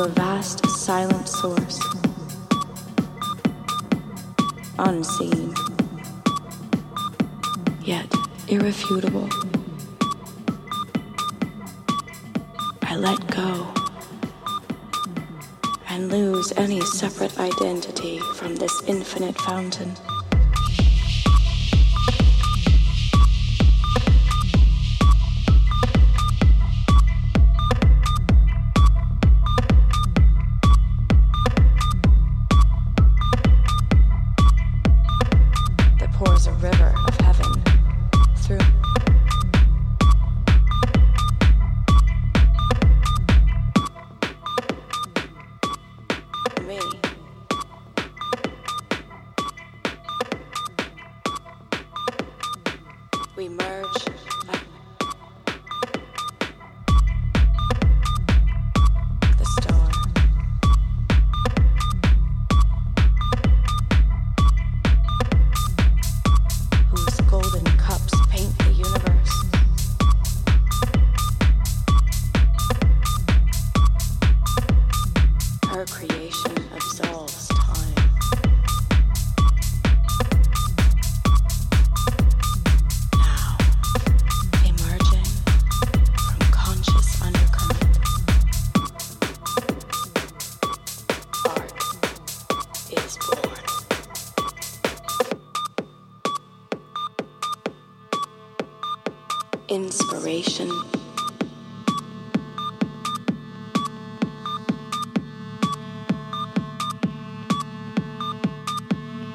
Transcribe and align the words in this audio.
a 0.00 0.08
vast 0.08 0.64
silent 0.66 1.28
source, 1.28 1.78
unseen, 4.78 5.54
yet 7.82 8.10
irrefutable. 8.48 9.28
I 12.82 12.96
let 12.96 13.26
go 13.26 13.74
and 15.90 16.10
lose 16.10 16.50
any 16.56 16.80
separate 16.80 17.38
identity 17.38 18.20
from 18.36 18.56
this 18.56 18.82
infinite 18.86 19.38
fountain. 19.38 19.94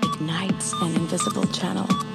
Ignites 0.03 0.73
an 0.81 0.95
invisible 0.95 1.45
channel. 1.47 2.14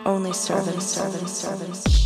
Only 0.05 0.33
servants, 0.33 0.85
servants, 0.85 1.31
servants. 1.31 2.04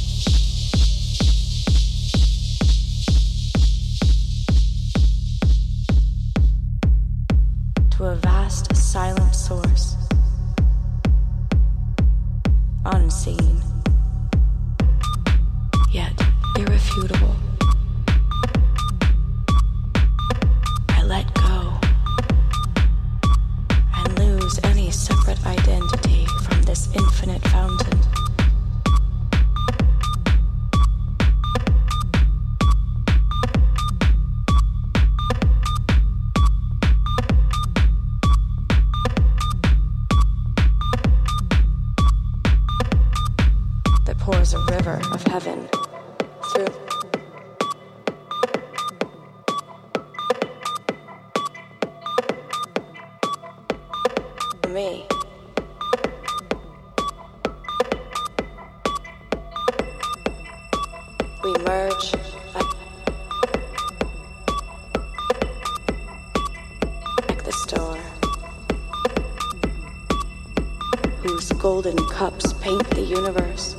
whose 71.40 71.54
golden 71.54 71.96
cups 72.10 72.52
paint 72.56 72.84
the 72.90 73.02
universe. 73.02 73.78